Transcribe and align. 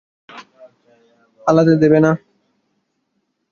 পালাতে 1.45 1.73
দেবে 1.81 1.99
না। 2.05 2.11